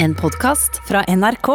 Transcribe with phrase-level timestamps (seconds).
[0.00, 1.48] En podkast fra NRK.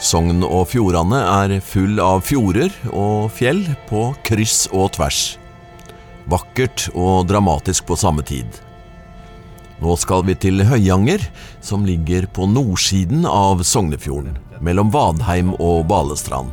[0.00, 3.60] Sogn og Fjordane er full av fjorder og fjell
[3.90, 5.20] på kryss og tvers.
[6.32, 8.48] Vakkert og dramatisk på samme tid.
[9.84, 11.20] Nå skal vi til Høyanger,
[11.60, 16.48] som ligger på nordsiden av Sognefjorden, mellom Vadheim og Balestrand.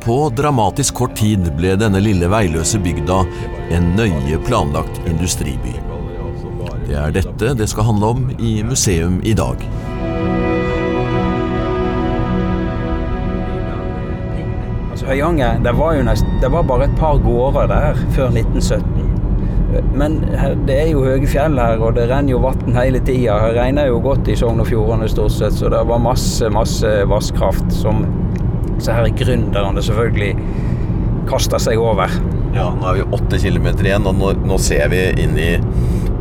[0.00, 3.20] På dramatisk kort tid ble denne lille veiløse bygda
[3.76, 5.76] en nøye planlagt industriby.
[6.94, 9.62] Det er dette det skal handle om i museum i dag.
[14.92, 19.10] Altså Høyanger, det var jo nest, det var bare et par gårder der før 1917.
[19.98, 20.20] Men
[20.68, 23.40] det er jo høye fjell her, og det renner jo vann hele tida.
[23.42, 26.94] Det regner jo godt i Sogn og Fjordane stort sett, så det var masse, masse
[27.10, 28.06] vasskraft som
[28.78, 30.30] så her gründerne selvfølgelig
[31.26, 32.14] kasta seg over.
[32.54, 35.56] Ja, nå er vi åtte kilometer igjen, og nå, nå ser vi inn i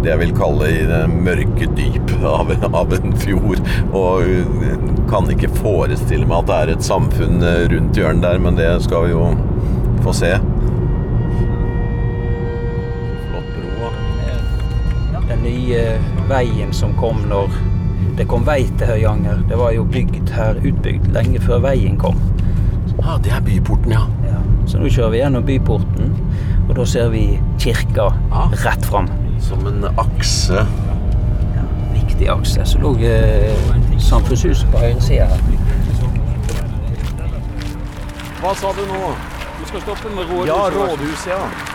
[0.03, 3.61] det jeg vil kalle i det mørke dyp av, av en fjord.
[3.95, 4.75] Og uh,
[5.11, 8.69] kan ikke forestille meg at det er et samfunn uh, rundt hjørnet der, men det
[8.86, 9.30] skal vi jo
[10.03, 10.33] få se.
[13.28, 13.94] Flott bro.
[15.30, 15.86] Den nye
[16.30, 17.53] veien som kom når
[18.17, 22.19] det kom vei til Høyanger, det var jo bygd her, utbygd lenge før veien kom.
[23.03, 24.03] Ah, det er byporten, ja.
[24.28, 26.13] Ja, så nå kjører vi gjennom byporten,
[26.67, 27.25] og da ser vi
[27.59, 28.53] kirka Ah.
[28.63, 29.09] rett fram.
[29.44, 30.66] Som en akse.
[31.55, 31.63] Ja,
[31.94, 32.66] viktig akse.
[32.66, 33.53] Så lå eh,
[34.00, 35.39] samfunnshuset på høyre side her.
[38.44, 39.13] Hva sa du nå?
[39.59, 40.50] Du skal stoppe med rådhuset?
[40.52, 41.72] Ja, rådhuset, ja.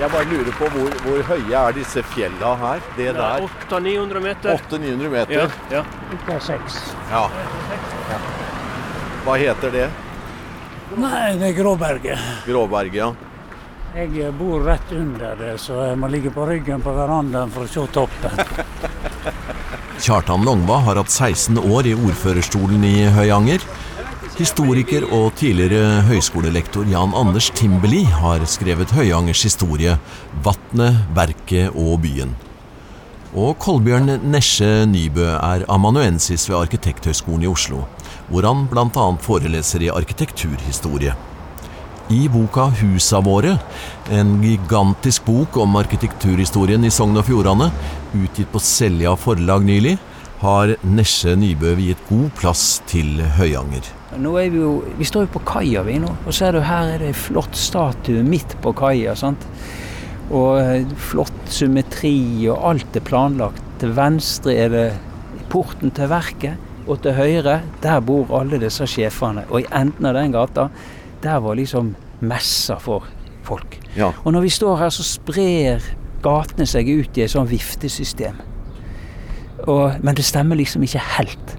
[0.00, 2.84] Jeg bare lurer på hvor, hvor høye er disse fjella her?
[2.96, 3.44] Det der.
[3.68, 4.54] 800-900 meter.
[4.70, 5.34] 800-900 meter?
[5.34, 5.82] Ja, ja.
[7.10, 7.24] Ja.
[9.26, 9.88] Hva heter det?
[10.98, 12.30] Nei, det er Gråberget.
[12.46, 13.10] Gråberget, ja.
[13.90, 17.70] Jeg bor rett under det, så jeg må ligge på ryggen på verandaen for å
[17.70, 18.36] se toppen.
[20.04, 23.64] Kjartan Longva har hatt 16 år i ordførerstolen i Høyanger.
[24.38, 29.96] Historiker og tidligere høyskolelektor Jan Anders Timbeli har skrevet Høyangers historie,
[30.46, 32.36] vatnet, verket og byen.
[33.34, 37.82] Og Kolbjørn Nesje Nybø er amanuensis ved Arkitekthøgskolen i Oslo,
[38.30, 39.10] hvor han bl.a.
[39.26, 41.18] foreleser i arkitekturhistorie.
[42.10, 43.52] I boka Husa våre,
[44.10, 47.68] en gigantisk bok om arkitekturhistorien i Sogn og Fjordane,
[48.18, 49.92] utgitt på Selja forlag nylig,
[50.40, 53.86] har Nesje Nybø viet god plass til Høyanger.
[54.18, 56.10] Nå er vi jo Vi står jo på kaia, vi nå.
[56.26, 59.14] Og ser du her er det en flott statue midt på kaia.
[60.34, 63.62] Og eh, flott symmetri, og alt er planlagt.
[63.78, 64.86] Til venstre er det
[65.52, 66.58] porten til verket,
[66.90, 69.46] og til høyre, der bor alle disse sjefene.
[69.52, 70.72] Og i enden av den gata,
[71.22, 73.06] der var liksom messa for
[73.46, 73.78] folk.
[73.96, 74.12] Ja.
[74.24, 75.84] Og når vi står her, så sprer
[76.24, 78.38] gatene seg ut i et sånn viftesystem.
[79.66, 81.56] Og, men det stemmer liksom ikke helt.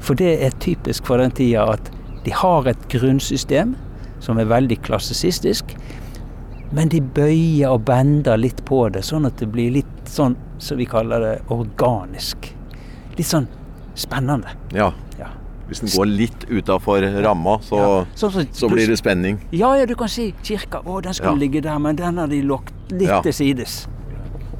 [0.00, 1.90] For det er typisk for den tida at
[2.24, 3.76] de har et grunnsystem
[4.20, 5.74] som er veldig klassisistisk,
[6.76, 10.78] men de bøyer og bender litt på det, sånn at det blir litt sånn som
[10.78, 12.52] vi kaller det organisk.
[13.16, 13.48] Litt sånn
[13.98, 14.52] spennende.
[14.76, 14.92] Ja.
[15.70, 15.72] Ja.
[15.72, 19.36] Hvis den går litt utafor ramma, så, Ja, så, så, så blir det spenning.
[19.54, 20.80] Ja, ja, du kan si kirka.
[20.82, 21.38] Å, den skulle Ja.
[21.38, 23.20] ligge der, men den har de lagt litt Ja.
[23.22, 23.86] til sides.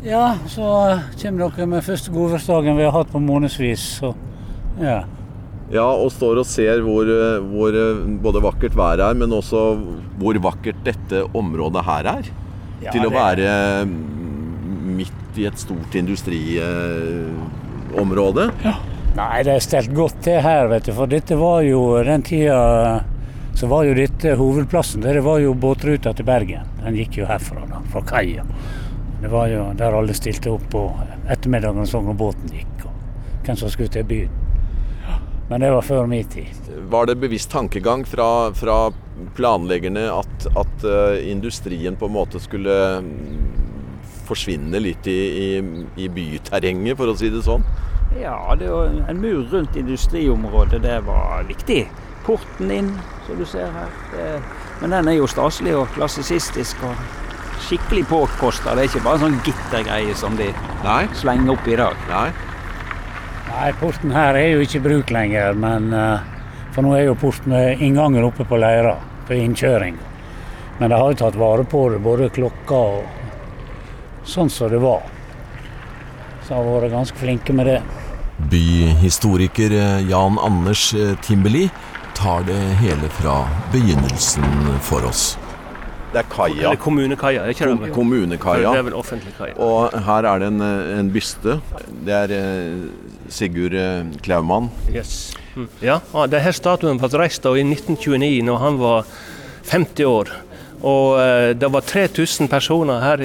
[0.04, 4.14] Ja, så kommer dere med første godværsdagen vi har hatt på månedsvis, så
[4.80, 5.02] ja.
[5.70, 9.76] Ja, og står og ser hvor, eh, hvor eh, både vakkert været er, men også
[10.18, 12.22] hvor vakkert dette området her er.
[12.82, 18.50] Ja, Til å det- være midt i et stort industriområde.
[19.16, 20.92] Nei, det er stelt godt til her, vet du.
[20.94, 22.60] For dette var jo den tida
[23.54, 25.02] så var jo dette hovedplassen.
[25.02, 26.68] Det var jo båtruta til Bergen.
[26.80, 28.44] Den gikk jo herfra, da, fra kaia.
[29.20, 30.84] Det var jo der alle stilte opp på
[31.28, 32.86] ettermiddagen så når båten gikk.
[32.86, 34.38] Og hvem som skulle til byen.
[35.50, 36.70] Men det var før min tid.
[36.88, 38.78] Var det bevisst tankegang fra, fra
[39.36, 43.48] planleggerne at, at eh, industrien på en måte skulle mm,
[44.28, 45.48] forsvinne litt i, i,
[45.98, 47.66] i byterrenget, for å si det sånn?
[48.18, 51.88] Ja, det var en mur rundt industriområdet, det var viktig.
[52.26, 52.90] Porten inn,
[53.26, 53.92] som du ser her.
[54.12, 54.42] Det,
[54.80, 56.98] men den er jo staselig og klassisistisk og
[57.60, 58.74] skikkelig påkosta.
[58.74, 60.50] Det er ikke bare en sånn gittergreie som de
[60.84, 61.04] Nei.
[61.14, 62.02] slenger opp i dag.
[62.10, 62.26] Nei.
[63.50, 66.28] Nei, porten her er jo ikke i bruk lenger, men eh,
[66.70, 67.50] For nå er jo porten
[67.82, 68.92] inngangen oppe på Leira,
[69.26, 69.96] på innkjøring.
[70.78, 75.02] Men de har jo tatt vare på det, både klokka og sånn som det var.
[76.46, 77.80] Så har vært ganske flinke med det.
[78.48, 81.70] Byhistoriker eh, Jan Anders Timberli Timbeli
[82.20, 84.44] tar det hele fra begynnelsen
[84.84, 85.38] for oss.
[86.12, 86.72] Det er kaia.
[86.76, 87.44] Kommunekaia.
[87.46, 87.92] er ikke det?
[87.94, 88.72] kommunekaia.
[88.74, 89.54] Det er vel offentlig kaia.
[89.62, 91.60] Og her er det en, eh, en byste.
[92.06, 92.88] Det er eh,
[93.28, 94.70] Sigurd eh, Klaumann.
[94.92, 95.32] Yes.
[95.54, 95.68] Mm.
[95.80, 99.06] Ja, og det her statuen ble reist i 1929, når han var
[99.70, 100.34] 50 år.
[100.82, 103.24] Og eh, det var 3000 personer her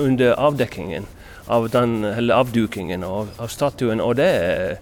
[0.00, 1.06] under avdekkingen
[1.46, 4.00] av den, avdukingen av, av statuen.
[4.00, 4.76] Og det er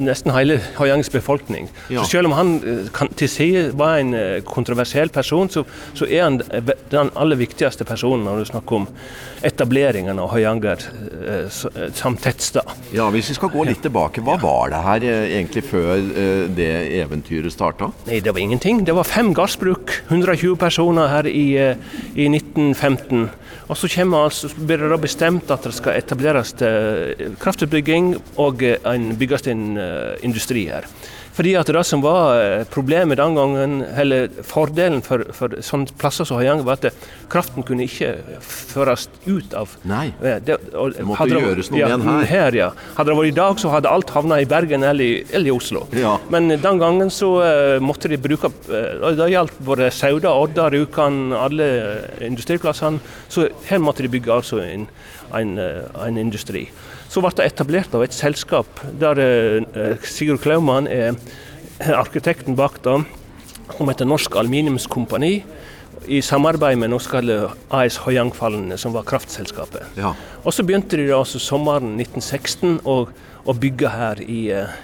[0.00, 1.68] nesten hele Høyangs befolkning.
[1.92, 2.02] Ja.
[2.02, 5.64] Så selv om han eh, kan, til side var en eh, kontroversiell person, så,
[5.98, 8.88] så er han eh, den aller viktigste personen når du snakker om
[9.46, 11.58] etableringen av Høyanger eh,
[11.94, 12.66] som tettsted.
[12.94, 16.44] Ja, Hvis vi skal gå litt tilbake, hva var det her eh, egentlig før eh,
[16.54, 16.70] det
[17.00, 17.90] eventyret starta?
[18.08, 18.82] Nei, det var ingenting.
[18.86, 23.28] Det var fem gardsbruk, 120 personer her i, i 1915.
[23.68, 26.54] Og så altså, blir det da bestemt at det skal etableres
[27.42, 30.86] kraftutbygging og en, bygges en eh, industri her.
[31.38, 36.26] Fordi at det som var eh, problemet den gangen, eller fordelen for, for sånne plasser
[36.26, 36.96] som Høyanger, var at
[37.30, 40.08] kraften kunne ikke føres ut av Nei.
[40.18, 42.58] Det, og, Det måtte det, gjøres noe ja, med den her.
[42.58, 42.72] ja.
[42.96, 45.54] Hadde det vært i dag, så hadde alt havna i Bergen eller i, eller i
[45.54, 45.84] Oslo.
[45.94, 46.16] Ja.
[46.34, 51.20] Men den gangen så uh, måtte de bruke uh, Det gjaldt både Sauda, Odda, Rjukan,
[51.38, 51.70] alle
[52.24, 52.98] industriplassene.
[53.30, 54.90] Så her måtte de bygge altså en,
[55.38, 56.66] en, en industri.
[57.08, 61.16] Så ble det etablert av et selskap der eh, Sigurd Klaumann er
[61.94, 62.98] arkitekten bak det,
[63.76, 65.38] som heter Norsk Aluminiumskompani.
[66.08, 67.20] I samarbeid med norske
[67.74, 69.98] AS Høyangfallene, som var kraftselskapet.
[69.98, 70.12] Ja.
[70.44, 73.00] Og så begynte de altså sommeren 1916 å,
[73.44, 74.76] å bygge her i eh,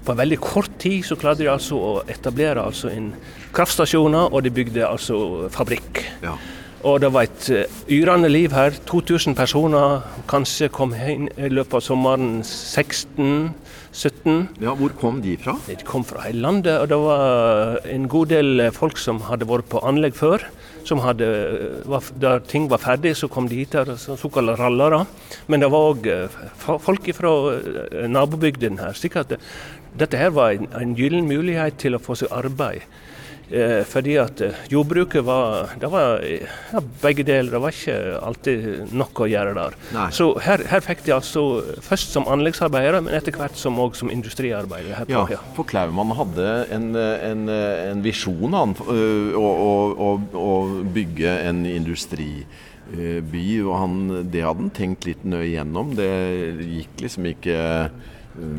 [0.00, 3.10] På veldig kort tid så klarte de altså å etablere altså en
[3.52, 6.00] kraftstasjoner, og de bygde altså fabrikk.
[6.24, 6.38] Ja.
[6.80, 8.72] Og det var et eh, yrende liv her.
[8.88, 10.00] 2000 personer
[10.30, 14.46] kanskje kom inn i løpet av sommeren 16-17.
[14.64, 15.58] ja, Hvor kom de fra?
[15.66, 19.44] De kom fra hele landet, og det var en god del eh, folk som hadde
[19.50, 20.46] vært på anlegg før.
[20.88, 21.28] Som hadde,
[22.22, 25.02] der ting var ferdig, så kom de hit, her, så- såkalte rallere.
[25.52, 26.08] Men det var òg
[26.80, 27.34] folk fra
[28.08, 28.96] nabobygdene nabobygden her.
[28.96, 29.36] slik at
[30.00, 32.80] dette her var en, en gyllen mulighet til å få seg arbeid.
[33.50, 37.50] Eh, fordi at eh, jordbruket var, det var eh, ja, begge deler.
[37.50, 39.76] Det var ikke alltid nok å gjøre der.
[39.96, 40.06] Nei.
[40.14, 41.42] Så her, her fikk de altså
[41.82, 45.06] først som anleggsarbeidere, men etter hvert som, også som industriarbeidere.
[45.10, 50.08] Ja, Ja, for Klaumann hadde en, en, en visjon han, å, å,
[50.38, 50.54] å,
[50.94, 53.44] bygge en industriby.
[53.62, 53.98] Og han,
[54.30, 55.92] det hadde han tenkt litt nøye gjennom.
[55.98, 56.10] Det
[56.64, 57.58] gikk liksom ikke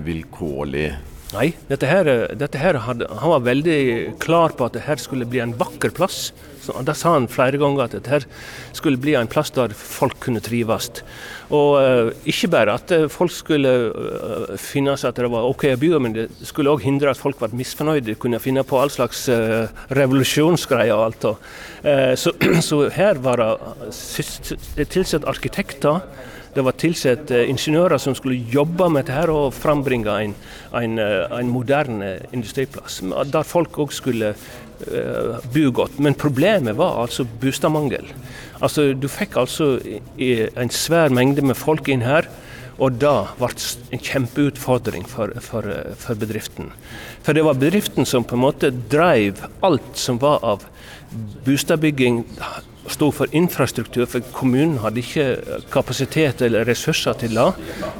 [0.07, 0.89] vilkårlig.
[1.31, 3.81] Nei, dette her, dette her hadde, han var veldig
[4.19, 6.33] klar på at det her skulle bli en vakker plass.
[6.61, 8.25] Så, da sa han flere ganger at dette her
[8.75, 10.89] skulle bli en plass der folk kunne trives.
[11.55, 15.65] Og uh, ikke bare at eh, folk skulle uh, finne seg at det var OK
[15.71, 18.91] å bo, men det skulle òg hindre at folk ble misfornøyde, kunne finne på all
[18.91, 21.29] slags uh, revolusjonsgreier og alt.
[21.31, 21.47] Og,
[22.19, 22.35] så,
[22.67, 23.39] så her var
[23.87, 26.03] det tilsatt arkitekter.
[26.51, 30.33] Det var tilsatt eh, ingeniører som skulle jobbe med dette og frambringe en,
[30.75, 32.99] en, eh, en moderne industriplass,
[33.31, 35.99] der folk òg skulle eh, bo godt.
[36.03, 38.11] Men problemet var altså boligmangel.
[38.59, 39.77] Altså, du fikk altså
[40.19, 42.27] en svær mengde med folk inn her.
[42.81, 45.67] Og da ble det en kjempeutfordring for, for,
[46.01, 46.71] for bedriften.
[47.21, 50.65] For det var bedriften som på en måte drev alt som var av
[51.45, 52.23] boligbygging,
[52.91, 55.25] sto for infrastruktur, for kommunen hadde ikke
[55.73, 57.47] kapasitet eller ressurser til det.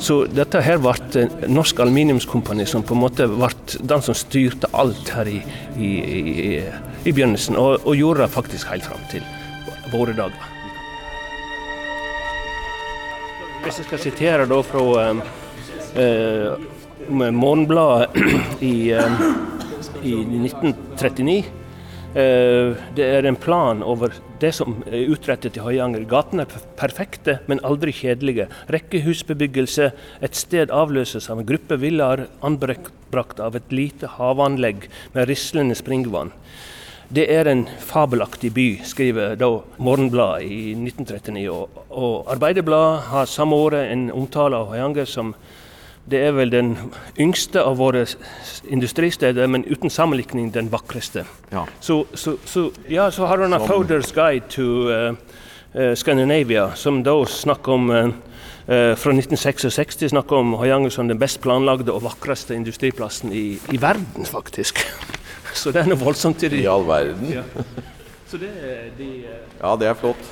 [0.03, 5.13] Så dette her ble Norsk Aluminiumskompani som på en måte ble den som styrte alt
[5.15, 5.39] her i,
[5.77, 6.49] i, i,
[7.05, 9.25] i begynnelsen, og, og gjorde det faktisk helt fram til
[9.93, 10.49] våre dager.
[13.61, 15.25] Hvis jeg skal sitere da fra eh,
[16.01, 16.69] eh,
[17.11, 19.25] Morgenbladet i, eh,
[20.01, 21.41] i 1939
[22.11, 26.07] Eh, Det er en plan over det som er utrettet i Høyanger.
[26.09, 28.47] Gatene er perfekte, men aldri kjedelige.
[28.73, 29.91] Rekkehusbebyggelse.
[30.25, 36.33] Et sted avløses av en gruppe villaer anbrakt av et lite havanlegg med rislende springvann.
[37.11, 39.49] Det er en fabelaktig by, skriver da
[39.83, 41.41] Morgenbladet i 1939.
[41.51, 45.33] Og, og Arbeiderbladet har samme året en omtale av Høyanger som
[46.11, 46.73] det er vel den
[47.19, 48.05] yngste av våre
[48.69, 51.25] industristeder, men uten sammenlikning den vakreste.
[51.51, 51.65] Ja.
[51.79, 55.15] Så, så, så, ja, så har han en Foder's Guide to uh,
[55.75, 58.11] uh, Scandinavia, som da snakker om uh,
[58.71, 64.27] fra 1966 snakker om Høyanger som den best planlagde og vakreste industriplassen i, i verden,
[64.27, 64.83] faktisk.
[65.57, 66.61] Så det er noe voldsomt i det.
[66.63, 67.27] I all verden.
[67.33, 67.43] Ja.
[68.31, 68.51] Så det
[68.97, 69.09] de
[69.59, 70.29] Ja, det er flott.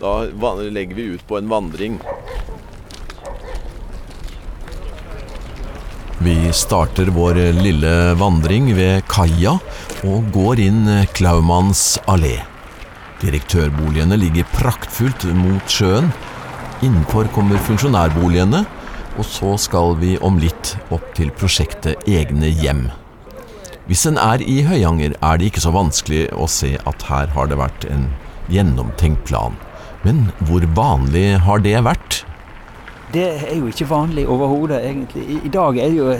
[0.00, 0.22] Da
[0.70, 1.98] legger vi ut på en vandring.
[6.18, 9.52] Vi starter vår lille vandring ved kaia
[10.02, 10.80] og går inn
[11.14, 12.40] Klaumanns allé.
[13.22, 16.10] Direktørboligene ligger praktfullt mot sjøen.
[16.82, 18.64] Innenfor kommer funksjonærboligene,
[19.14, 22.88] og så skal vi om litt opp til prosjektet Egne hjem.
[23.86, 27.46] Hvis en er i Høyanger, er det ikke så vanskelig å se at her har
[27.46, 28.08] det vært en
[28.50, 29.54] gjennomtenkt plan.
[30.02, 32.24] Men hvor vanlig har det vært?
[33.12, 35.24] Det er jo ikke vanlig overhodet, egentlig.
[35.24, 36.10] I, I, dag er det jo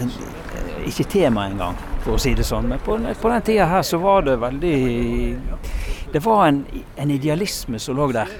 [0.89, 2.69] ikke tema engang, for å si det sånn.
[2.71, 4.77] Men på, på den tida her så var det veldig
[6.09, 6.63] Det var en,
[6.97, 8.31] en idealisme som lå der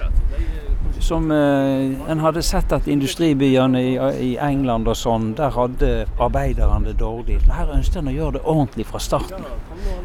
[0.99, 6.89] som eh, En hadde sett at industribyene i, i, England og sånn, der hadde arbeiderne
[6.89, 7.39] det dårlig.
[7.49, 9.47] Her ønsket en å gjøre det ordentlig fra starten.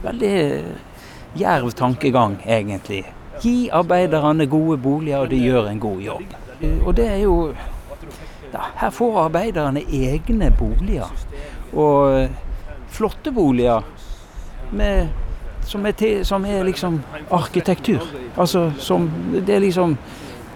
[0.05, 0.35] Veldig
[1.35, 3.03] djerv tankegang, egentlig.
[3.43, 6.37] Gi arbeiderne gode boliger, og de gjør en god jobb.
[6.87, 7.37] Og det er jo
[8.55, 11.11] ja, Her får arbeiderne egne boliger.
[11.75, 12.29] Og
[12.95, 13.83] flotte boliger
[14.73, 15.09] med,
[15.67, 18.07] som, er til, som er liksom arkitektur.
[18.37, 19.99] Altså som Det er liksom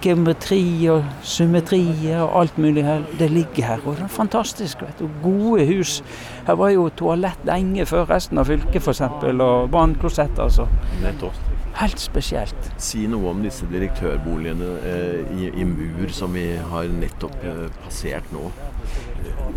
[0.03, 1.83] geometri og symmetri
[2.15, 3.03] og alt mulig her.
[3.19, 3.79] Det ligger her.
[3.85, 4.83] Og det er fantastisk.
[4.83, 5.09] vet du.
[5.23, 6.05] Gode hus.
[6.47, 9.01] Her var jo toalett lenge før resten av fylket f.eks.
[9.01, 10.39] Og vannklosett.
[10.39, 10.69] Altså.
[11.79, 12.71] Helt spesielt.
[12.83, 18.33] Si noe om disse direktørboligene eh, i, i, mur som vi har nettopp eh, passert
[18.35, 18.49] nå.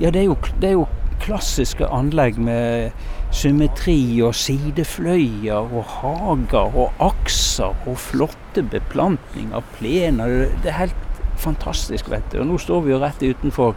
[0.01, 0.85] Ja, det er jo, det er jo
[1.21, 2.91] klassiske anlegg med
[3.33, 10.51] symmetri og sidefløyer og hager og akser og flotte beplantninger, plener.
[10.61, 12.41] Det er helt fantastisk, vet du.
[12.43, 13.73] Og nå står vi jo rett utenfor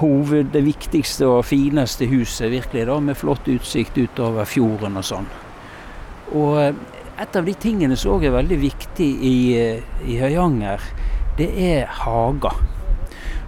[0.00, 5.28] hoved, det viktigste og fineste huset, virkelig, da, med flott utsikt utover fjorden og sånn.
[6.32, 6.74] Og eh,
[7.20, 10.80] et av de tingene som òg er veldig viktig i, eh, i Høyanger,
[11.38, 12.56] det er hager.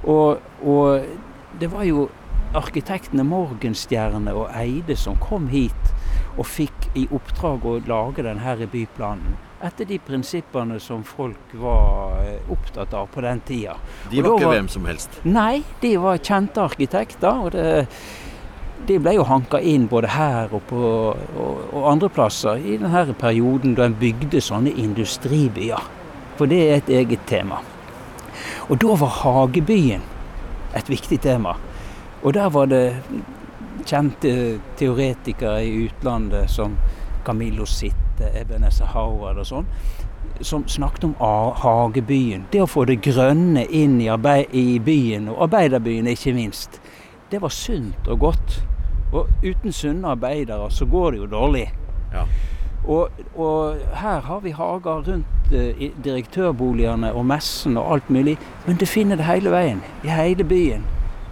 [0.04, 1.06] Og, og
[1.60, 2.08] det var jo
[2.54, 5.92] arkitektene Morgenstjerne og Eide som kom hit
[6.34, 9.36] og fikk i oppdrag å lage denne byplanen.
[9.64, 13.78] Etter de prinsippene som folk var eh, opptatt av på den tida.
[14.10, 15.20] De var ikke var, hvem som helst?
[15.24, 17.46] Nei, de var kjente arkitekter.
[17.46, 17.86] og det
[18.88, 20.80] de ble jo hanka inn både her og, på,
[21.14, 25.80] og, og andre plasser i denne perioden da en bygde sånne industribyer.
[26.38, 27.60] For det er et eget tema.
[28.68, 30.02] Og da var Hagebyen
[30.74, 31.54] et viktig tema.
[32.22, 32.96] Og der var det
[33.86, 36.76] kjente teoretikere i utlandet som
[37.24, 39.68] Camillo Sitte, Ebenezer Howard og sånn,
[40.40, 41.14] som snakket om
[41.60, 42.46] hagebyen.
[42.52, 46.80] Det å få det grønne inn i, i byen, og arbeiderbyen ikke minst.
[47.30, 48.56] Det var sunt og godt.
[49.14, 51.68] Og uten sunne arbeidere så går det jo dårlig.
[52.12, 52.24] Ja.
[52.84, 58.36] Og, og, her har vi hager rundt eh, direktørboligene og messen og alt mulig.
[58.66, 59.80] Men det finner det hele veien.
[60.04, 60.84] I hele byen.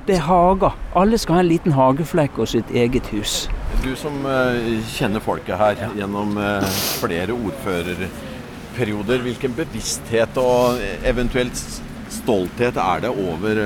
[0.07, 0.79] Det er hager.
[0.97, 3.51] Alle skal ha en liten hageflekk og sitt eget hus.
[3.85, 4.57] Du som uh,
[4.95, 5.91] kjenner folket her ja.
[6.01, 6.65] gjennom uh,
[7.03, 13.63] flere ordførerperioder, hvilken bevissthet og eventuelt stolthet er det over,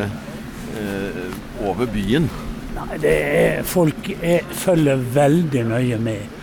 [0.76, 2.28] uh, over byen?
[2.76, 6.34] Nei, det er, Folk er, følger veldig nøye med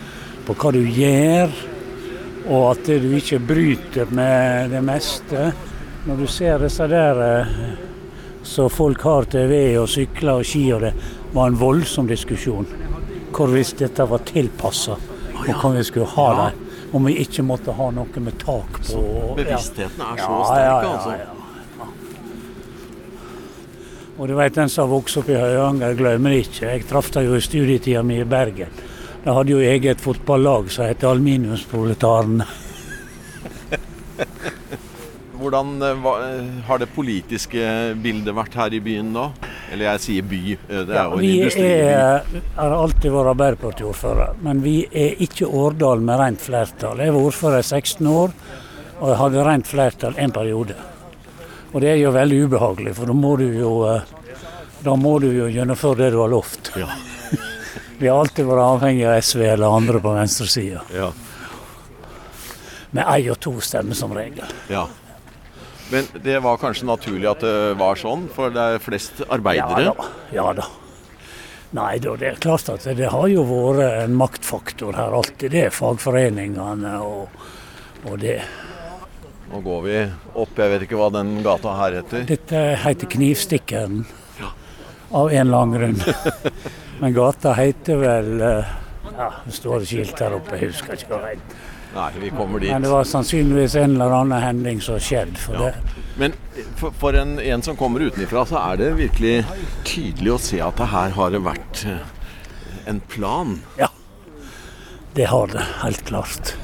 [0.44, 1.54] på hva du gjør,
[2.52, 5.48] og at du ikke bryter med det meste.
[6.04, 7.22] Når du ser disse der
[8.44, 10.92] så folk har til ved og sykler og ski, og det
[11.32, 12.66] var en voldsom diskusjon.
[13.34, 14.98] Hvorvidt dette var tilpassa,
[15.32, 16.42] og hva vi skulle ha ja.
[16.42, 16.60] der.
[16.94, 18.84] Om vi ikke måtte ha noe med tak på.
[18.86, 19.00] Så
[19.38, 21.43] bevisstheten er så sterk, altså?
[24.14, 26.68] Og du vet, den som har vokst opp i Høyanger, glemmer ikke.
[26.68, 28.70] Jeg traff dem jo i studietida mi i Bergen.
[29.24, 32.46] De hadde jo eget fotballag som het Aluminiumsproletarene.
[35.44, 37.64] Hvordan eh, eh, har det politiske
[38.00, 39.26] bildet vært her i byen da?
[39.72, 41.74] Eller jeg sier by, eh, det er jo en industriby.
[42.38, 47.02] Vi har alltid vært Arbeiderparti-ordfører, men vi er ikke Årdal med rent flertall.
[47.02, 48.34] Jeg var ordfører i 16 år,
[49.00, 50.78] og jeg hadde rent flertall en periode.
[51.74, 53.72] Og det er jo veldig ubehagelig, for da må du jo,
[54.86, 56.70] da må du jo gjennomføre det du har lovt.
[56.78, 56.86] Ja.
[57.98, 60.84] vi har alltid vært avhengig av SV eller andre på venstresida.
[60.94, 61.10] Ja.
[62.94, 64.46] Med ei og to stemmer som regel.
[64.70, 64.86] Ja.
[65.90, 69.82] Men det var kanskje naturlig at det var sånn, for det er flest arbeidere?
[69.82, 70.10] Ja da.
[70.34, 70.70] Ja, da.
[71.74, 75.50] Nei da, det er klart at det har jo vært en maktfaktor her alltid.
[75.50, 77.34] Det er fagforeningene og,
[78.06, 78.38] og det.
[79.54, 79.98] Nå går vi
[80.34, 82.24] opp, jeg vet ikke hva den gata her heter?
[82.26, 84.00] Dette heter Knivstikken,
[84.40, 84.48] Ja.
[85.14, 86.48] Av en eller annen grunn.
[87.00, 88.72] Men gata heter vel eh,
[89.14, 91.62] Ja, det står skilt her oppe, jeg husker ikke hva det heter.
[91.94, 92.72] Nei, vi kommer dit.
[92.72, 95.38] Men det var sannsynligvis en eller annen hending som skjedde.
[95.38, 95.70] For ja.
[96.18, 96.34] Men
[96.74, 99.36] for, for en, en, som kommer utenfra, så er det virkelig
[99.86, 102.02] tydelig å se at det her har det vært eh,
[102.90, 103.60] en plan.
[103.78, 103.92] Ja,
[105.14, 106.56] det har det helt klart.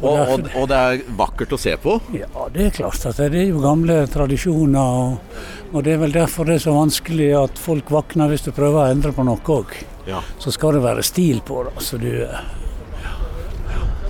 [0.00, 1.98] Og, og, og, det er vakkert å se på?
[2.16, 3.02] Ja, det er klart.
[3.06, 5.02] at Det er jo gamle tradisjoner.
[5.02, 5.42] Og,
[5.74, 8.80] og det er vel derfor det er så vanskelig at folk våkner hvis du prøver
[8.80, 9.76] å endre på noe òg.
[10.08, 10.22] Ja.
[10.40, 11.76] Så skal det være stil på det.
[11.84, 12.10] Så du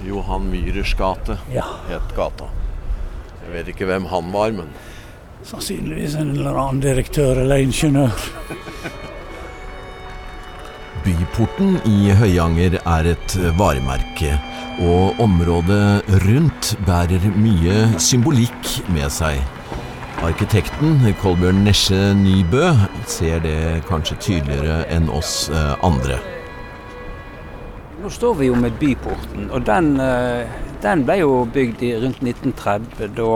[0.06, 1.66] Johan Myhrers gate ja.
[1.90, 2.48] het gata.
[3.44, 4.70] Jeg vet ikke hvem han var, men
[5.42, 8.12] Sannsynligvis en eller annen direktør eller ingeniør.
[11.04, 14.34] Byporten i Høyanger er et varemerke,
[14.80, 19.40] og området rundt bærer mye symbolikk med seg.
[20.24, 22.66] Arkitekten Kolbjørn Nesje Nybø
[23.08, 26.18] ser det kanskje tydeligere enn oss eh, andre.
[28.00, 30.48] Nå står vi jo med Byporten, og den, eh,
[30.80, 33.30] den ble jo bygd rundt 1930 da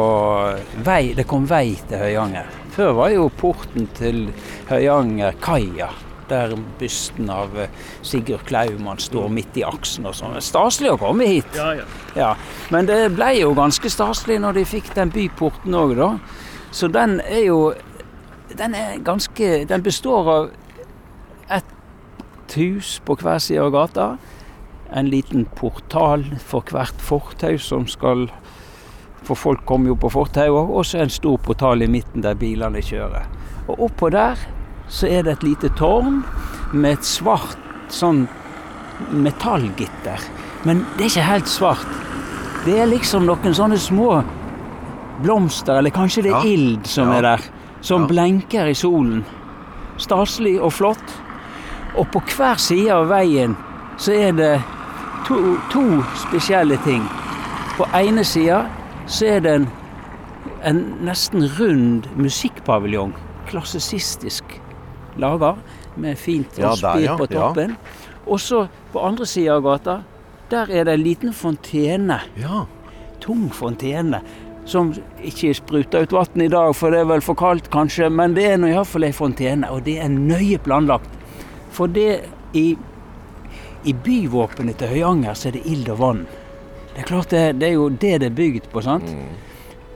[0.85, 2.49] vei, det kom vei til Høyanger.
[2.77, 4.27] Før var jo porten til
[4.71, 5.91] Høyanger kaia,
[6.31, 10.37] der bysten av eh, Sigurd Klaumann står midt i aksen og sånn.
[10.45, 11.57] Staselig å komme hit.
[11.57, 11.87] Ja, ja.
[12.19, 12.33] ja,
[12.75, 16.11] Men det ble jo ganske staselig når de fikk den byporten òg, da.
[16.75, 17.59] Så den er jo
[18.55, 20.49] Den er ganske Den består av
[21.51, 24.09] et hus på hver side av gata
[24.95, 28.29] en liten portal for hvert fortau som skal
[29.25, 32.83] For folk kommer jo på fortauet, og så en stor portal i midten der bilene
[32.85, 33.25] kjører.
[33.73, 34.37] Og oppå der
[34.95, 36.23] så er det et lite tårn
[36.73, 37.59] med et svart
[37.91, 38.25] sånn
[39.11, 40.23] metallgitter.
[40.63, 41.97] Men det er ikke helt svart.
[42.65, 44.23] Det er liksom noen sånne små
[45.25, 46.55] blomster, eller kanskje det er ja.
[46.55, 47.19] ild som ja.
[47.19, 47.49] er der,
[47.85, 48.13] som ja.
[48.13, 49.25] blenker i solen.
[50.01, 51.19] Staselig og flott.
[51.99, 53.59] Og på hver side av veien
[54.01, 54.55] så er det
[55.27, 55.85] to, to
[56.25, 57.05] spesielle ting.
[57.77, 58.65] På ene sida
[59.11, 59.69] så er det en,
[60.71, 63.15] en nesten rund musikkpaviljong.
[63.51, 64.44] Klassisistisk
[65.21, 65.55] laga,
[65.97, 67.77] med fint ja, ja, på toppen.
[68.27, 69.99] Og så på andre sida av gata,
[70.51, 72.21] der er det en liten fontene.
[72.41, 72.65] Ja.
[73.21, 74.23] Tung fontene.
[74.67, 78.37] Som ikke spruter ut vann i dag, for det er vel for kaldt kanskje, men
[78.37, 81.11] det er iallfall ei fontene, og det er nøye planlagt.
[81.75, 82.25] For det
[82.57, 82.73] i
[83.85, 86.23] i byvåpenet til Høyanger så er det ild og vann.
[86.95, 88.81] Det er klart det, det er jo det det er bygd på.
[88.81, 89.11] sant?
[89.11, 89.35] Mm.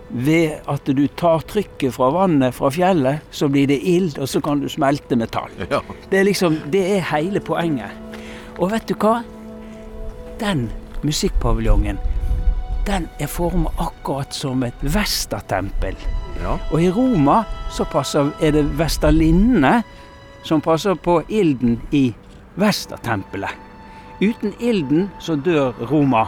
[0.08, 4.40] Ved at du tar trykket fra vannet fra fjellet, så blir det ild, og så
[4.40, 5.52] kan du smelte metall.
[5.68, 5.82] Ja.
[6.08, 7.92] Det er liksom, det er hele poenget.
[8.58, 9.20] Og vet du hva?
[10.40, 10.68] Den
[11.04, 11.98] musikkpaviljongen,
[12.88, 15.98] den er formet akkurat som et Vestatempel.
[16.40, 16.56] Ja.
[16.72, 17.42] Og i Roma
[17.74, 19.82] så passer, er det Vestalinne
[20.46, 22.08] som passer på ilden i
[22.56, 23.52] Vestatempelet.
[24.22, 26.26] Uten ilden så dør Roma.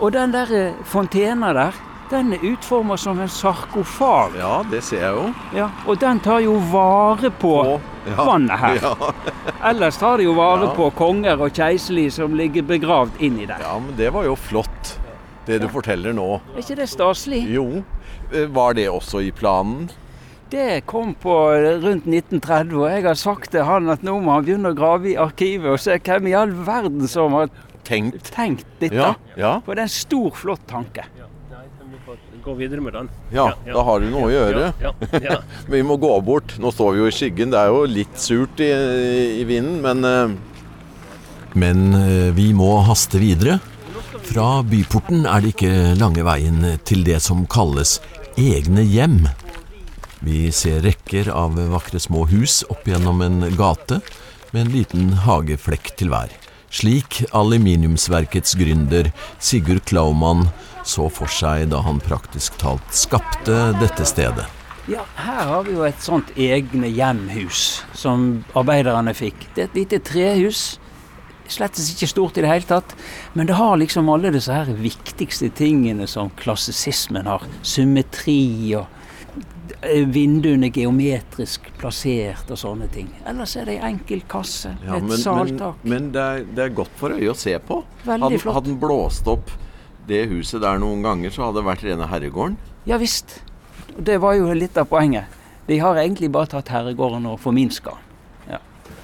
[0.00, 1.76] Og den der eh, fontena der,
[2.12, 4.36] den er utforma som en sarkofag.
[4.38, 5.28] Ja, det ser jeg jo.
[5.56, 8.82] Ja, og den tar jo vare på, på ja, vannet her.
[8.82, 9.12] Ja.
[9.70, 10.74] Ellers tar det jo vare ja.
[10.76, 13.64] på konger og keiserlige som ligger begravd inni der.
[13.64, 14.94] Ja, men det var jo flott,
[15.48, 16.28] det du forteller nå.
[16.52, 17.42] Er ikke det staselig?
[17.52, 17.66] Jo.
[18.32, 19.88] Eh, var det også i planen?
[20.52, 21.32] Det kom på
[21.80, 25.14] rundt 1930, og jeg har sagt til han at nå må han begynne å grave
[25.14, 27.48] i arkivet og se hvem i all verden som har
[27.88, 29.00] tenkt, tenkt dette.
[29.00, 29.54] Ja, ja.
[29.64, 31.06] For det er en stor, flott tanke.
[32.42, 33.08] Gå videre med den.
[33.30, 34.70] Ja, ja, da har du noe å gjøre.
[34.80, 35.44] Men
[35.76, 36.56] vi må gå bort.
[36.58, 37.52] Nå står vi jo i skyggen.
[37.54, 38.72] Det er jo litt surt i,
[39.38, 40.40] i vinden, men uh...
[41.52, 43.60] Men uh, vi må haste videre.
[44.26, 47.98] Fra byporten er det ikke lange veien til det som kalles
[48.40, 49.20] egne hjem.
[50.22, 54.00] Vi ser rekker av vakre små hus opp gjennom en gate
[54.52, 56.32] med en liten hageflekk til hver.
[56.72, 59.10] Slik aluminiumsverkets gründer
[59.42, 60.46] Sigurd Klaumann
[60.84, 64.46] så for seg da han praktisk talt skapte dette stedet.
[64.90, 69.46] Ja, her har vi jo et sånt egne hjemhus som arbeiderne fikk.
[69.54, 70.62] Det er et lite trehus.
[71.52, 72.96] Slett ikke stort i det hele tatt,
[73.36, 77.46] men det har liksom alle disse her viktigste tingene som klassisismen har.
[77.66, 78.40] Symmetri
[78.78, 78.88] og
[79.82, 83.08] Eh, vinduene geometrisk plassert og sånne ting.
[83.26, 85.80] Ellers er det ei enkel kasse ja, et men, saltak.
[85.82, 87.80] Men, men det, er, det, er, godt for øyet å se på.
[88.06, 88.58] Veldig hadde, flott.
[88.60, 89.50] Hadde den blåst opp
[90.08, 92.56] det huset der noen ganger, så hadde det vært rene herregården?
[92.88, 93.40] Ja visst.
[93.96, 95.30] Det var jo litt av poenget.
[95.68, 97.94] De har egentlig bare tatt herregården og forminska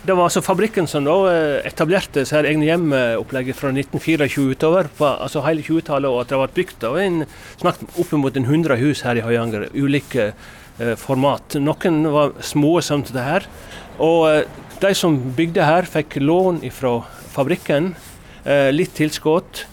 [0.09, 5.05] det var altså fabrikken som da eh, etablerte seg egne hjemopplegget fra 1924 utover, på,
[5.09, 7.19] altså hele 20-tallet, og at det ble bygd av en,
[7.61, 9.69] snakk oppimot 100 hus her i Høyanger.
[9.77, 11.59] Ulike eh, format.
[11.61, 13.49] Noen var små som det her.
[14.01, 14.45] Og eh,
[14.81, 17.01] de som bygde her, fikk lån fra
[17.35, 17.93] fabrikken.
[18.49, 19.67] Eh, litt tilskudd.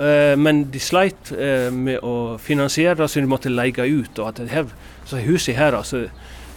[0.00, 4.18] Eh, men de sleit eh, med å finansiere, så de måtte leie ut.
[4.18, 4.70] og at det her,
[5.04, 6.06] så Huset her altså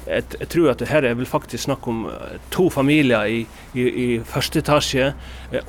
[0.06, 3.39] jeg, jeg, tror at det her er vel faktisk snakk om eh, to familier i,
[3.74, 5.12] i, i første etasje.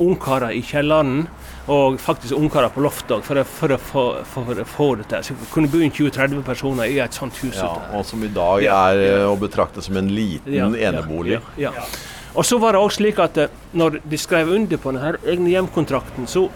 [0.02, 1.24] Ungkarer i kjelleren
[1.72, 5.24] og faktisk ungkarer på loftet for, for, for, for, å få det til.
[5.30, 7.56] Så kunne bo inn 20-30 personer i et sånt hus.
[7.56, 9.24] Ja, og som i dag er ja.
[9.30, 11.40] å betrakte som en liten ja, enebolig.
[11.56, 11.88] Ja, ja,
[12.36, 13.40] Og så var det også slik at
[13.72, 16.46] når de skrev under på denne egne hjemkontrakten, så,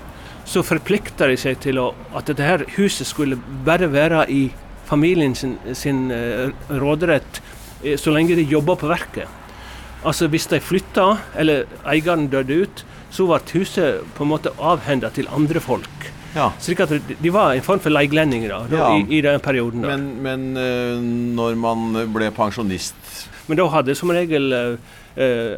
[0.51, 4.49] så forplikta de seg til å, at dette her huset skulle bare være i
[4.89, 6.51] familien sin, sin uh,
[6.83, 7.39] råderett
[7.85, 9.31] uh, så lenge de jobba på verket.
[10.01, 11.07] Altså Hvis de flytta,
[11.39, 16.00] eller eieren døde ut, så ble huset på en måte avhenda til andre folk.
[16.35, 16.53] Ja.
[16.63, 18.87] Slik at De var en form for leielendinger ja.
[18.97, 19.83] i, i, den perioden.
[19.83, 19.97] Da.
[19.97, 21.03] Men, men uh,
[21.37, 22.97] når man ble pensjonist
[23.51, 24.75] Men da hadde som regel uh,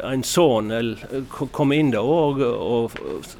[0.09, 0.71] en sønn
[1.29, 2.95] kommet inn da, og, og,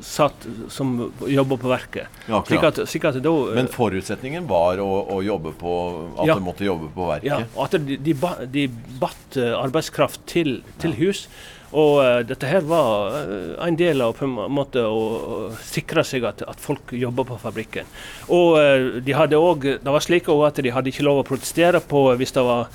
[0.06, 0.94] satt som
[1.26, 2.22] jobba på verket.
[2.30, 5.74] Ja, slik at, slik at da, Men forutsetningen var å, å jobbe på
[6.14, 7.32] at ja, du måtte jobbe på verket?
[7.34, 8.16] Ja, at de, de,
[8.54, 8.68] de
[9.02, 11.26] batt arbeidskraft til, til hus.
[11.74, 15.02] Og uh, dette her var uh, en del av på en måte å,
[15.36, 17.90] å sikre seg at, at folk jobba på fabrikken.
[18.30, 21.82] Og uh, de hadde også, det var slik at de hadde ikke lov å protestere
[21.82, 22.70] på hvis det var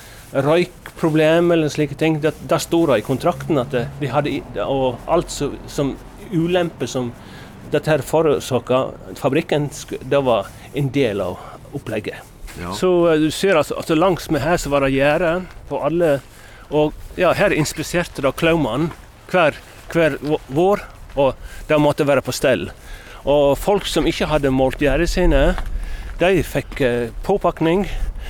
[0.49, 2.19] røykproblem eller slike ting.
[2.25, 5.95] Det, det sto i kontrakten at de hadde og alt som, som
[6.33, 7.13] ulempe som
[7.73, 9.69] dette her forårsaka fabrikken,
[10.09, 11.39] det var en del av
[11.77, 12.25] opplegget.
[12.59, 12.73] Ja.
[12.75, 15.35] Så du ser altså, altså langs med her så var det gjerde
[15.69, 16.19] på alle
[16.71, 18.91] og ja, her inspiserte da Klaumannen
[19.31, 19.57] hver,
[19.93, 20.19] hver
[20.53, 20.85] vår,
[21.19, 21.35] og
[21.69, 22.69] de måtte være på stell.
[23.29, 25.43] Og folk som ikke hadde målt gjerdene sine,
[26.19, 27.87] de fikk eh, påpakning.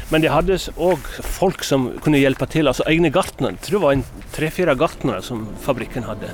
[0.09, 3.57] Men de hadde òg folk som kunne hjelpe til, altså egne gartnere.
[3.59, 6.31] Jeg tror det var tre-fire gartnere som fabrikken hadde.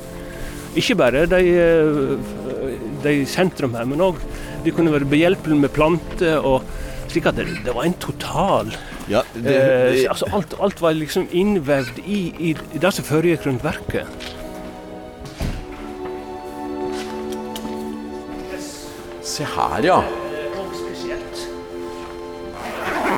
[0.79, 4.21] Ikke bare de, eh, de i sentrum her, men òg
[4.65, 6.39] de kunne være behjelpelige med planter.
[6.39, 6.63] og
[7.15, 8.73] slik at det, det var en total
[9.07, 13.45] ja, det, eh, altså alt, alt, var liksom innvevd i, i, i det som foregikk
[13.47, 14.09] rundt verket.
[19.25, 19.99] Se her, ja.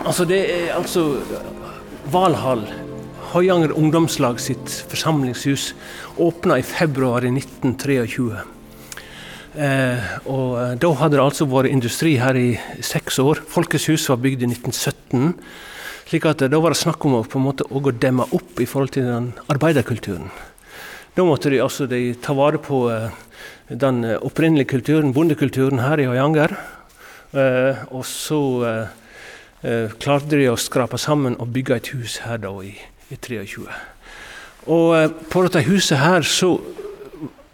[0.06, 1.06] Altså, det er altså
[2.14, 2.66] Valhall.
[3.32, 5.72] Høyanger ungdomslag sitt forsamlingshus
[6.22, 8.55] åpna i februar i 1923.
[9.56, 13.40] Eh, og eh, Da hadde det altså vært industri her i seks år.
[13.48, 15.32] Folkets hus var bygd i 1917.
[16.10, 18.60] slik at eh, Da var det snakk om å på en måte å demme opp
[18.60, 20.28] i forhold til den arbeiderkulturen.
[21.16, 23.08] Da måtte de, altså, de ta vare på eh,
[23.72, 26.52] den opprinnelige kulturen, bondekulturen her i Høyanger.
[27.32, 32.52] Eh, og så eh, klarte de å skrape sammen og bygge et hus her da
[32.60, 32.74] i,
[33.08, 33.64] i 23.
[34.68, 36.58] Og på dette huset her så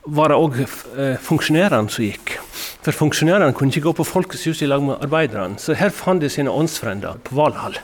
[0.05, 2.37] var det òg eh, funksjonærene som gikk.
[2.83, 6.23] For funksjonærene kunne ikke gå på Folkets hus i lag med arbeiderne, så her fant
[6.23, 7.79] de sine åndsfrender på Valhall.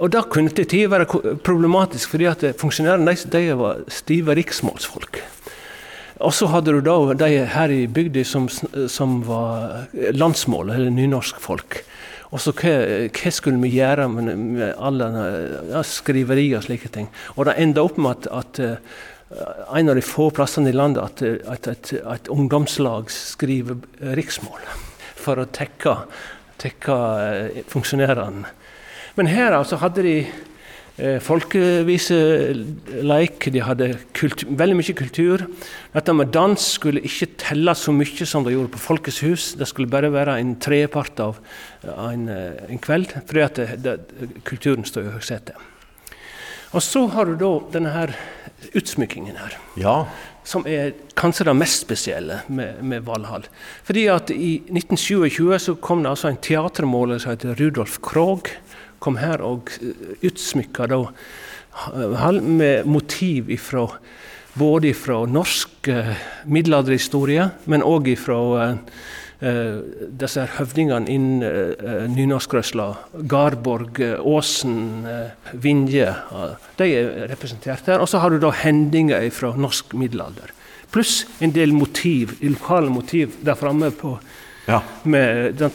[0.00, 5.20] Og Det kunne til tider være problematisk, fordi at funksjonærene de, de var stive riksmålsfolk.
[6.22, 8.48] Og så hadde du da de her i bygda som,
[8.88, 11.82] som, var landsmål, eller nynorskfolk.
[12.32, 12.74] Og så hva,
[13.12, 15.08] hva, skulle vi gjøre med, med alle
[15.70, 17.10] ja, skriverier og slike ting?
[17.36, 18.78] Og det enda opp med at, at
[19.32, 21.02] en av de få plassene i landet
[21.48, 23.80] at, at, at ungdomslag skriver
[24.18, 24.64] riksmål
[25.22, 25.96] for å tekke,
[26.60, 28.50] tekke eh, funksjonærene.
[29.18, 30.16] Men her altså hadde de
[30.96, 31.18] eh,
[33.52, 35.46] de hadde kultur, veldig mye kultur.
[35.92, 39.52] Dette med dans skulle ikke telle så mye som det gjorde på Folkets hus.
[39.58, 41.42] Det skulle bare være en tredjepart av
[41.84, 45.68] en, eh, en kveld, fordi at det, det, kulturen står i høysetet.
[46.72, 48.14] Og så har du da denne her
[48.76, 49.56] utsmykkingen her.
[49.80, 49.96] Ja.
[50.44, 53.46] Som er kanskje det mest spesielle med, med Valhall.
[53.86, 58.50] Fordi at I 1927 så kom det altså en teatermåler som heter Rudolf Krogh.
[59.02, 61.04] Kom her og eh, utsmykka da
[62.42, 63.86] med motiv ifra,
[64.54, 66.12] både fra norsk eh,
[66.44, 68.38] middelalderhistorie, men òg fra
[69.42, 69.78] eh, Eh,
[70.22, 72.86] disse høvdingene innen eh, nynorskrørsla,
[73.26, 75.02] Garborg, Åsen,
[75.58, 76.06] Vinje,
[76.78, 77.98] de er representert her.
[78.04, 80.54] Og så har du da hendinger fra norsk middelalder.
[80.94, 84.14] Pluss en del motiv, lokale motiv der framme på
[84.68, 84.82] ja.
[85.02, 85.74] med, den,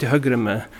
[0.00, 0.78] til høyre med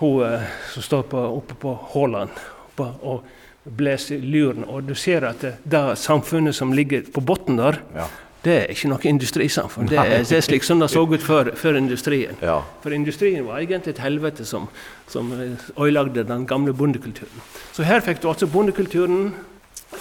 [0.00, 2.30] hun som står på, oppe på Håland
[2.78, 3.22] og
[3.62, 4.64] blåser luren.
[4.66, 8.08] Og du ser at det, det samfunnet som ligger på bunnen der, ja
[8.44, 9.88] det er ikke noe industrisamfunn.
[9.90, 12.38] Det er, det er slik som det så ut før, før industrien.
[12.42, 12.60] Ja.
[12.84, 14.68] For industrien var egentlig et helvete som,
[15.10, 17.42] som ødelagde den gamle bondekulturen.
[17.74, 19.32] Så her fikk du altså bondekulturen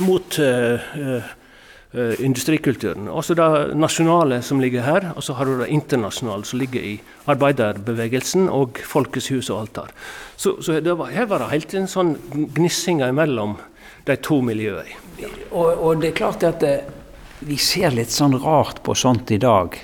[0.04, 3.08] mot uh, uh, industrikulturen.
[3.10, 3.48] Også det
[3.80, 6.94] nasjonale som ligger her, og så har du det internasjonale som ligger i
[7.26, 9.90] arbeiderbevegelsen og Folkets hus og altar.
[10.36, 12.14] Så, så var, her var det helt en sånn
[12.54, 13.58] gnissinger mellom
[14.08, 15.02] de to miljøene.
[15.50, 16.76] Og, og det er klart at det,
[17.40, 19.78] vi ser litt sånn rart på sånt i dag.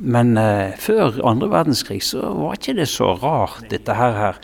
[0.00, 4.38] Men eh, før andre verdenskrig så var ikke det så rart, dette her.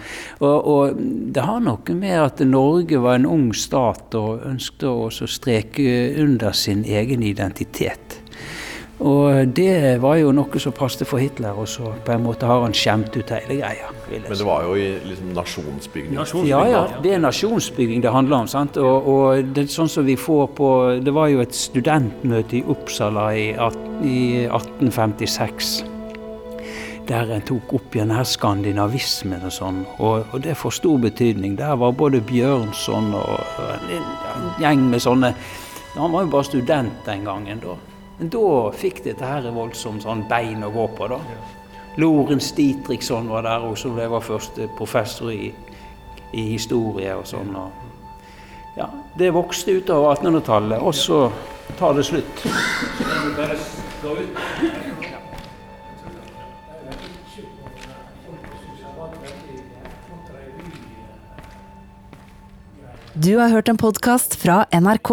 [0.45, 1.01] Og, og
[1.33, 5.89] det har noe med at Norge var en ung stat og ønsket å streke
[6.21, 8.21] under sin egen identitet.
[8.97, 12.63] Og det var jo noe som passet for Hitler, og så på en måte har
[12.65, 13.91] han skjemt ut hele greia.
[14.09, 16.15] Men det var jo i liksom nasjonsbygging?
[16.49, 16.85] Ja, ja.
[17.05, 18.49] Det er nasjonsbygging det handler om.
[18.49, 18.79] sant?
[18.81, 20.71] Og, og det er sånn som vi får på
[21.05, 23.51] Det var jo et studentmøte i Uppsala i,
[24.07, 25.77] i 1856
[27.07, 29.77] der en tok opp igjen her skandinavismen og sånn.
[30.03, 31.55] Og, og, det får stor betydning.
[31.55, 35.31] Der var både Bjørnson og en, en gjeng med sånne
[35.97, 37.77] Han var jo bare student den gangen, da.
[38.19, 41.21] Men da fikk dette her voldsomt sånn bein å gå på, da.
[42.01, 45.51] Lorentz Dietrichson var der også, jeg var første professor i,
[46.33, 47.53] i historie og sånn.
[47.57, 51.27] Og ja, det vokste utover 1800-tallet, og så
[51.79, 52.45] tar det slutt.
[63.17, 65.13] Du har hørt en podkast fra NRK.